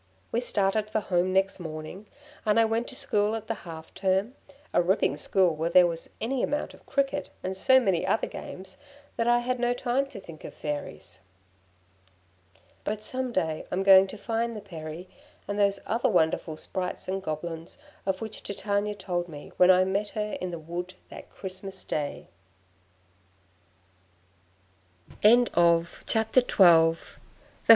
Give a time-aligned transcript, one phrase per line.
[0.31, 2.07] We started for home next morning,
[2.43, 4.33] and I went to school at the half term
[4.73, 8.79] a ripping school where there was any amount of cricket, and so many other games
[9.15, 11.19] that I had no time to think of Fairies.
[12.83, 15.07] But some day I'm going to find the Peri,
[15.47, 20.09] and those other wonderful Sprites and Goblins of which Titania told me when I met
[20.17, 22.27] her in the wood that Christmas day.
[25.21, 26.97] Printed by W.